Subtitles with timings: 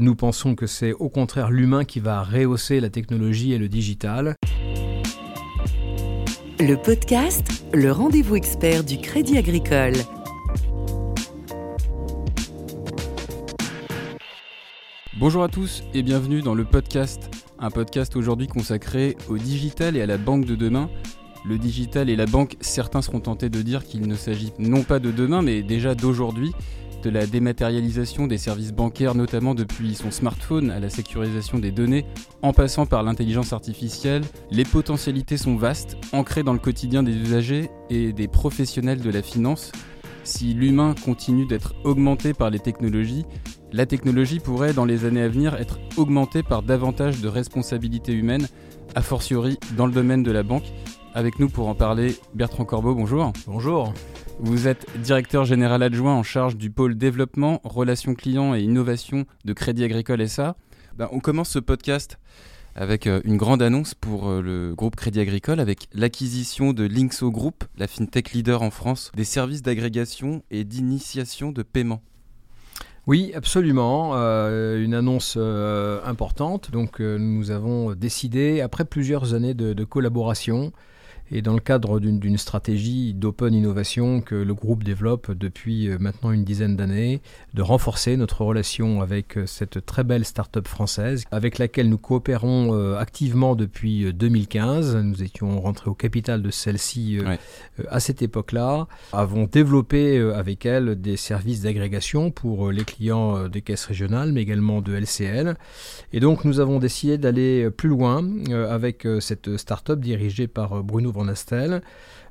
[0.00, 4.36] Nous pensons que c'est au contraire l'humain qui va rehausser la technologie et le digital.
[6.60, 9.94] Le podcast, le rendez-vous expert du Crédit Agricole.
[15.18, 17.28] Bonjour à tous et bienvenue dans le podcast,
[17.58, 20.88] un podcast aujourd'hui consacré au digital et à la banque de demain.
[21.44, 25.00] Le digital et la banque, certains seront tentés de dire qu'il ne s'agit non pas
[25.00, 26.52] de demain mais déjà d'aujourd'hui,
[27.02, 32.04] de la dématérialisation des services bancaires, notamment depuis son smartphone à la sécurisation des données,
[32.42, 37.70] en passant par l'intelligence artificielle, les potentialités sont vastes, ancrées dans le quotidien des usagers
[37.90, 39.72] et des professionnels de la finance.
[40.24, 43.24] Si l'humain continue d'être augmenté par les technologies,
[43.72, 48.48] la technologie pourrait dans les années à venir être augmentée par davantage de responsabilités humaines,
[48.94, 50.64] a fortiori dans le domaine de la banque.
[51.14, 53.32] Avec nous pour en parler, Bertrand Corbeau, bonjour.
[53.46, 53.94] Bonjour.
[54.38, 59.52] Vous êtes directeur général adjoint en charge du pôle développement, relations clients et innovation de
[59.52, 60.56] Crédit Agricole SA.
[60.96, 62.18] Ben, on commence ce podcast
[62.74, 67.30] avec euh, une grande annonce pour euh, le groupe Crédit Agricole avec l'acquisition de Linkso
[67.32, 72.02] Group, la fintech leader en France des services d'agrégation et d'initiation de paiement.
[73.06, 74.12] Oui, absolument.
[74.14, 75.38] Euh, une annonce
[76.04, 76.70] importante.
[76.70, 80.72] Donc, nous avons décidé, après plusieurs années de collaboration,
[81.30, 86.32] et dans le cadre d'une stratégie d'open innovation que le groupe développe depuis euh, maintenant
[86.32, 87.20] une dizaine d'années,
[87.54, 92.74] de renforcer notre relation avec euh, cette très belle start-up française avec laquelle nous coopérons
[92.74, 94.96] euh, activement depuis 2015.
[94.96, 97.18] Nous étions rentrés au capital de celle-ci
[97.88, 98.86] à cette époque-là.
[99.12, 104.80] Avons développé avec elle des services d'agrégation pour les clients des caisses régionales, mais également
[104.80, 105.56] de LCL.
[106.12, 108.24] Et donc nous avons décidé d'aller plus loin
[108.68, 111.82] avec cette start-up dirigée par Bruno Astel,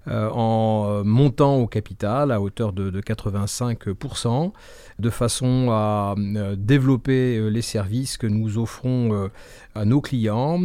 [0.10, 4.52] euh, en euh, montant au capital à hauteur de, 85%,
[5.00, 9.30] de façon à euh, développer les services que nous offrons
[9.76, 10.62] à nos clients,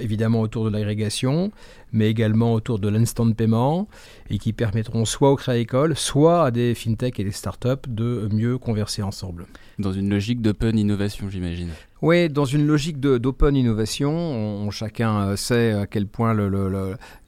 [0.00, 1.50] évidemment autour de l'agrégation,
[1.92, 3.88] mais également autour de l'instant de paiement,
[4.30, 8.58] et qui permettront soit au Créa-École, soit à des fintechs et des startups de mieux
[8.58, 9.46] converser ensemble.
[9.78, 11.70] Dans une logique d'open innovation, j'imagine.
[12.02, 16.34] Oui, dans une logique d'open innovation, on, chacun sait à quel point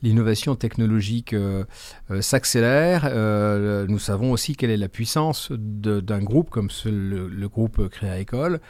[0.02, 1.55] l'innovation technologique euh,
[2.20, 3.08] s'accélère.
[3.10, 8.60] Euh, nous savons aussi quelle est la puissance d'un groupe comme le, groupe Créa École.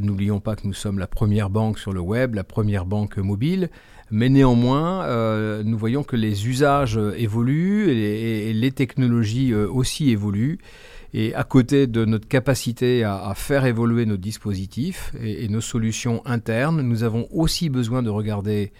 [0.00, 3.70] N'oublions pas que nous sommes la première banque sur le web, la première banque mobile.
[4.10, 10.58] Mais néanmoins, nous voyons que les usages évoluent et les technologies aussi évoluent.
[11.14, 16.82] Et à côté de notre capacité à, faire évoluer nos dispositifs et, nos solutions internes,
[16.82, 18.72] nous avons aussi besoin de regarder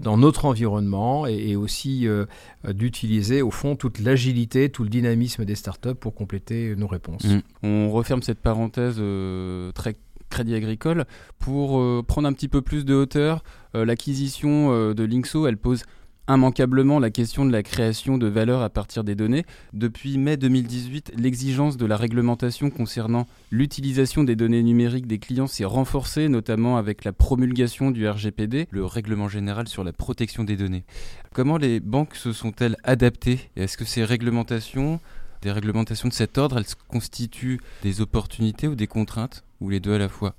[0.00, 2.26] dans notre environnement et, aussi euh,
[2.68, 7.24] d'utiliser au fond toute l'agilité, tout le dynamisme des startups pour compléter nos réponses.
[7.24, 7.40] Mmh.
[7.62, 9.94] On referme cette parenthèse euh, très
[10.34, 11.04] Crédit Agricole
[11.38, 13.44] pour euh, prendre un petit peu plus de hauteur.
[13.72, 15.82] L'acquisition de Linkso, elle pose
[16.28, 19.44] immanquablement la question de la création de valeur à partir des données.
[19.72, 25.64] Depuis mai 2018, l'exigence de la réglementation concernant l'utilisation des données numériques des clients s'est
[25.64, 30.84] renforcée, notamment avec la promulgation du RGPD, le règlement général sur la protection des données.
[31.32, 33.50] Comment les banques se sont-elles adaptées?
[33.56, 35.00] Est-ce que ces réglementations,
[35.44, 39.94] des réglementations de cet ordre, elles constituent des opportunités ou des contraintes, ou les deux
[39.94, 40.34] à la fois?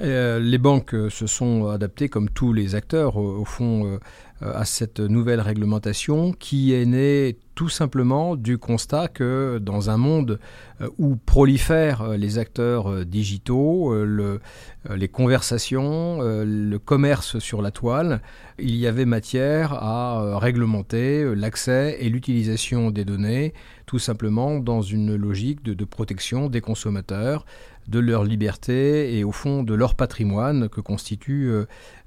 [0.00, 3.98] Euh, les banques se sont adaptées, comme tous les acteurs, au, fond, euh,
[4.42, 9.98] euh, à cette nouvelle réglementation qui est née tout simplement du constat que dans un
[9.98, 10.40] monde
[10.80, 18.20] euh, où prolifèrent euh, les acteurs digitaux, les conversations, le commerce sur la toile,
[18.58, 23.54] il y avait matière à réglementer l'accès et l'utilisation des données,
[23.86, 27.44] tout simplement dans une logique de protection des consommateurs,
[27.88, 31.50] de leur liberté et au fond de leur patrimoine que constitue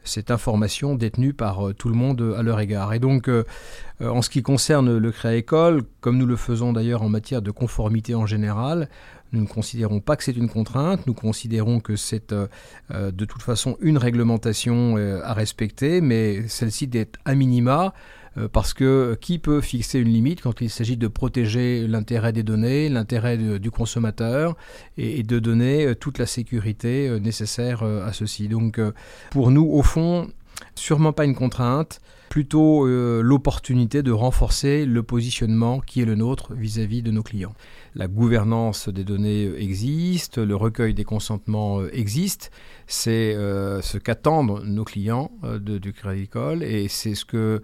[0.05, 2.93] cette information détenue par euh, tout le monde à leur égard.
[2.93, 3.43] Et donc, euh,
[4.01, 7.51] euh, en ce qui concerne le Créa-École, comme nous le faisons d'ailleurs en matière de
[7.51, 8.89] conformité en général,
[9.33, 13.75] nous ne considérons pas que c'est une contrainte, nous considérons que c'est de toute façon
[13.81, 17.89] une réglementation à respecter, mais celle-ci d'être à minima euh,
[18.51, 22.89] parce que qui peut fixer une limite quand il s'agit de protéger l'intérêt des données,
[22.89, 24.55] l'intérêt du consommateur
[24.97, 28.47] et, de donner euh, toute la sécurité euh, nécessaire à ceci.
[28.47, 28.79] Donc
[29.31, 30.29] pour nous, au fond,
[30.75, 32.01] sûrement pas une contrainte,
[32.35, 37.53] plutôt euh, l'opportunité de renforcer le positionnement qui est le nôtre vis-à-vis de nos clients.
[37.93, 42.51] La gouvernance des données existe, le recueil des consentements euh, existe,
[42.87, 47.61] c'est euh, ce qu'attendent nos clients du Crédit Agricole et c'est ce que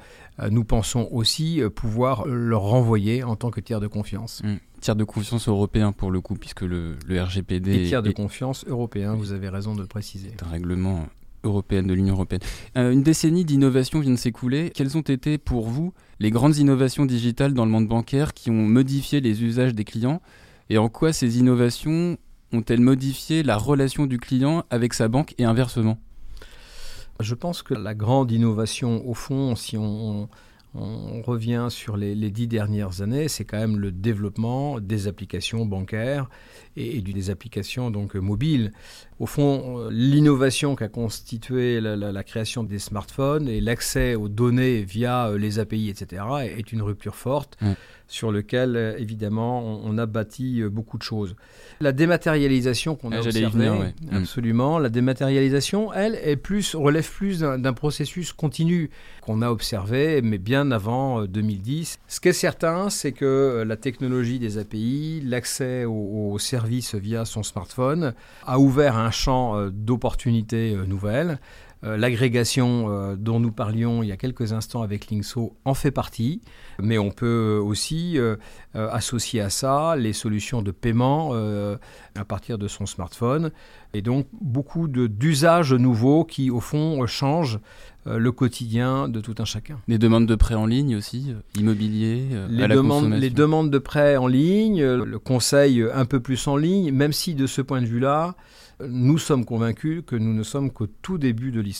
[0.49, 4.41] nous pensons aussi pouvoir leur renvoyer en tant que tiers de confiance.
[4.41, 4.55] Mmh.
[4.79, 7.75] Tiers de confiance européen pour le coup, puisque le, RGPD...
[7.75, 10.31] Et tiers de confiance européen, vous avez raison de le préciser.
[10.31, 11.09] C'est un règlement
[11.43, 12.41] européenne, de l'Union européenne.
[12.77, 14.71] Euh, une décennie d'innovation vient de s'écouler.
[14.73, 18.53] Quelles ont été pour vous les grandes innovations digitales dans le monde bancaire qui ont
[18.53, 20.21] modifié les usages des clients
[20.69, 22.17] Et en quoi ces innovations
[22.53, 25.97] ont-elles modifié la relation du client avec sa banque et inversement?
[27.19, 30.27] Je pense que la grande innovation, au fond, si on,
[30.73, 36.29] revient sur les, dix dernières années, c'est quand même le développement des applications bancaires
[36.77, 38.71] et, des applications donc mobiles.
[39.21, 45.27] Au fond, euh, l'innovation qu'a constitué la, création des smartphones et l'accès aux données via
[45.27, 46.23] euh, les API, etc.,
[46.57, 47.55] est une rupture forte
[48.07, 51.35] sur laquelle, euh, évidemment, on, a bâti beaucoup de choses.
[51.81, 54.15] La dématérialisation qu'on a ah, observée, mm.
[54.15, 58.89] absolument, la dématérialisation, elle, est plus, relève plus d'un processus continu
[59.21, 61.99] qu'on a observé, mais bien avant 2010.
[62.07, 67.23] Ce qui est certain, c'est que la technologie des API, l'accès aux, aux services via
[67.23, 68.15] son smartphone,
[68.47, 71.39] a ouvert un champ euh, d'opportunités euh, nouvelles.
[71.83, 76.41] Euh, l'agrégation dont nous parlions il y a quelques instants avec Linkso en fait partie,
[76.79, 78.17] mais on peut aussi
[78.73, 81.33] associer à ça les solutions de paiement
[82.15, 83.51] à partir de son smartphone,
[83.93, 87.59] et donc beaucoup d'usages nouveaux qui au fond changent
[88.05, 89.79] le quotidien de tout un chacun.
[89.87, 94.27] Les demandes de prêts en ligne aussi, immobilier, les, demandes, les demandes de prêts en
[94.27, 98.35] ligne, le conseil un peu plus en ligne, même si de ce point de vue-là,
[98.89, 101.70] nous sommes convaincus que nous ne sommes qu'au tout début de l'histoire,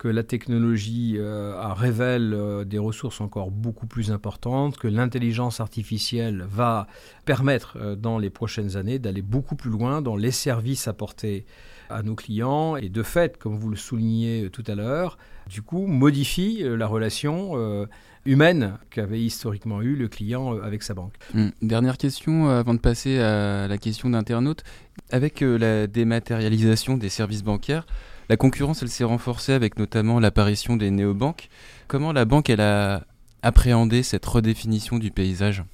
[0.00, 6.46] que la technologie euh, révèle euh, des ressources encore beaucoup plus importantes, que l'intelligence artificielle
[6.48, 6.86] va
[7.26, 11.44] permettre euh, dans les prochaines années d'aller beaucoup plus loin dans les services apportés
[11.90, 15.18] à nos clients et de fait, comme vous le soulignez tout à l'heure,
[15.50, 17.88] du coup modifie la relation
[18.24, 21.14] humaine qu'avait historiquement eu le client avec sa banque.
[21.34, 24.62] Hum, dernière question avant de passer à la question d'internaute.
[25.10, 27.86] Avec la dématérialisation des services bancaires,
[28.30, 31.48] la concurrence elle s'est renforcée avec notamment l'apparition des néobanques.
[31.88, 33.02] Comment la banque elle a
[33.42, 35.64] appréhendé cette redéfinition du paysage?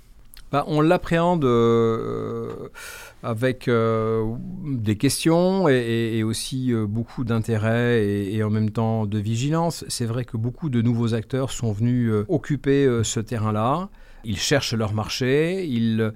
[0.51, 2.71] Bah, on l'appréhende euh,
[3.23, 4.25] avec euh,
[4.65, 9.85] des questions et, aussi beaucoup d'intérêt et, en même temps de vigilance.
[9.89, 13.91] C'est vrai que beaucoup de nouveaux acteurs sont venus occuper ce terrain-là
[14.27, 16.13] ils cherchent leur marché, ils,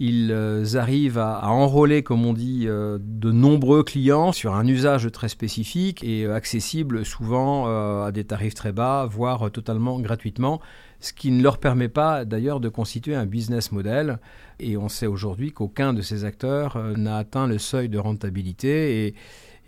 [0.00, 5.28] euh, arrivent à, enrôler, comme on dit, euh, de nombreux clients sur un usage très
[5.28, 7.66] spécifique et euh, accessible souvent
[8.04, 10.60] à des tarifs très bas, voire totalement gratuitement,
[11.00, 14.18] ce qui ne leur permet pas d'ailleurs de constituer un business model.
[14.60, 19.14] Et on sait aujourd'hui qu'aucun de ces acteurs n'a atteint le seuil de rentabilité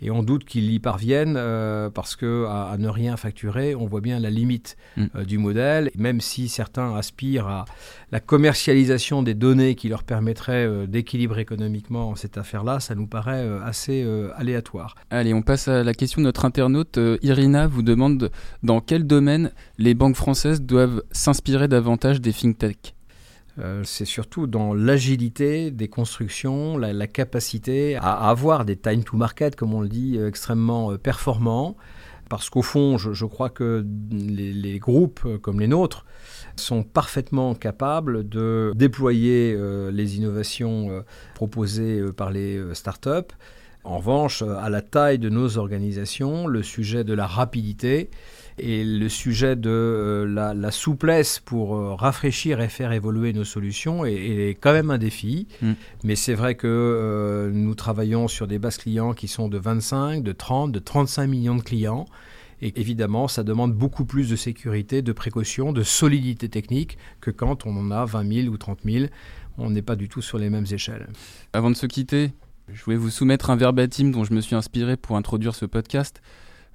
[0.01, 4.01] et on doute qu'ils y parviennent euh, parce que à, ne rien facturer, on voit
[4.01, 5.05] bien la limite mm.
[5.15, 5.89] euh, du modèle.
[5.97, 7.65] Même si certains aspirent à
[8.11, 13.47] la commercialisation des données qui leur permettrait euh, d'équilibrer économiquement cette affaire-là, ça nous paraît
[13.63, 14.05] assez
[14.35, 14.95] aléatoire.
[15.09, 16.99] Allez, on passe à la question de notre internaute.
[17.21, 18.31] Irina vous demande
[18.63, 22.96] dans quel domaine les banques françaises doivent s'inspirer davantage des fintech
[23.59, 29.55] euh, c'est surtout dans l'agilité des constructions, la, capacité à avoir des time to market,
[29.55, 31.75] comme on le dit, euh, extrêmement euh, performants.
[32.29, 36.05] Parce qu'au fond, je, crois que les, groupes comme les nôtres
[36.57, 39.57] sont parfaitement capables de déployer
[39.93, 41.05] les innovations
[41.35, 43.33] proposées par les startups.
[43.85, 48.09] En revanche, à la taille de nos organisations, le sujet de la rapidité
[48.59, 54.03] et le sujet de euh, la, souplesse pour euh, rafraîchir et faire évoluer nos solutions
[54.05, 55.47] est, quand même un défi.
[55.61, 55.73] Mm.
[56.03, 60.23] Mais c'est vrai que euh, nous travaillons sur des bases clients qui sont de 25,
[60.23, 62.05] de 30, de 35 millions de clients.
[62.61, 67.67] Et évidemment, ça demande beaucoup plus de sécurité, de précaution, de solidité technique que quand
[67.67, 69.05] on en a 20 000 ou 30 000.
[69.59, 71.07] On n'est pas du tout sur les mêmes échelles.
[71.53, 72.31] Avant de se quitter,
[72.71, 76.21] je voulais vous soumettre un verbatim dont je me suis inspiré pour introduire ce podcast.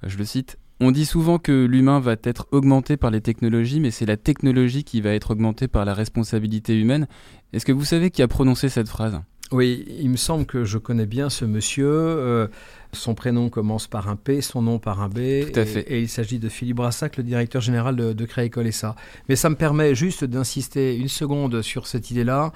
[0.05, 3.91] Je le cite on dit souvent que l'humain va être augmenté par les technologies, mais
[3.91, 7.07] c'est la technologie qui va être augmentée par la responsabilité humaine.
[7.53, 9.21] Est-ce que vous savez qui a prononcé cette phrase?
[9.51, 11.87] Oui, il me semble que je connais bien ce monsieur.
[11.87, 12.47] Euh,
[12.93, 15.51] Son prénom commence par un P, son nom par un B.
[15.51, 15.81] Tout à fait.
[15.91, 18.95] Et, il s'agit de Philippe Brassac, le directeur général de, de Créa SA.
[19.29, 22.51] Mais ça me permet juste d'insister une seconde sur cette idée-là.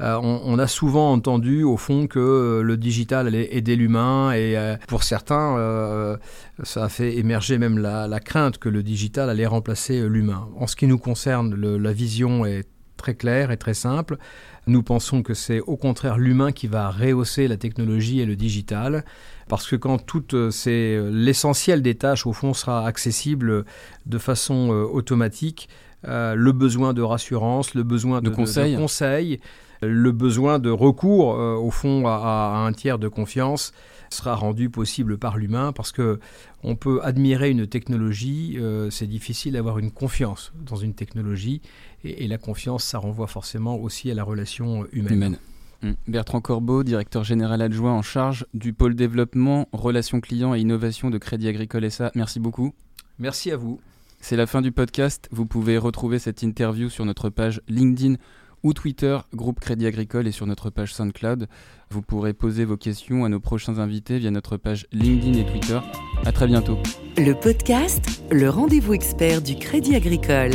[0.00, 4.56] Euh, on, a souvent entendu au fond que euh, le digital allait aider l'humain et
[4.56, 6.18] euh, pour certains,
[6.62, 10.48] ça a fait émerger même la, crainte que le digital allait remplacer l'humain.
[10.56, 12.66] En ce qui nous concerne, la vision est
[12.98, 14.18] très claire et très simple.
[14.66, 19.04] Nous pensons que c'est au contraire l'humain qui va rehausser la technologie et le digital,
[19.48, 23.64] parce que quand tout c'est l'essentiel des tâches au fond sera accessible
[24.04, 25.70] de façon automatique,
[26.04, 29.40] le besoin de rassurance, le besoin de, conseil
[29.82, 33.72] le besoin de recours, euh, au fond, à, un tiers de confiance
[34.10, 36.20] sera rendu possible par l'humain parce que
[36.62, 41.60] on peut admirer une technologie, euh, c'est difficile d'avoir une confiance dans une technologie
[42.04, 45.38] et, la confiance, ça renvoie forcément aussi à la relation humaine.
[45.82, 45.94] Hum.
[46.06, 51.18] Bertrand Corbeau, directeur général adjoint en charge du pôle développement, relations clients et innovation de
[51.18, 52.10] Crédit Agricole SA.
[52.14, 52.74] Merci beaucoup.
[53.18, 53.80] Merci à vous.
[54.20, 55.28] C'est la fin du podcast.
[55.30, 58.16] Vous pouvez retrouver cette interview sur notre page LinkedIn
[58.62, 61.48] ou Twitter, groupe Crédit Agricole et sur notre page SoundCloud.
[61.90, 65.78] Vous pourrez poser vos questions à nos prochains invités via notre page LinkedIn et Twitter.
[66.24, 66.78] À très bientôt.
[67.16, 70.52] Le podcast, le rendez-vous expert du Crédit Agricole.